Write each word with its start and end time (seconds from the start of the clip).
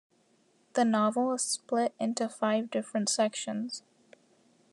The 0.73 0.83
novel 0.83 1.31
is 1.35 1.43
split 1.43 1.93
into 1.99 2.27
five 2.27 2.71
different 2.71 3.07
sections. 3.07 3.83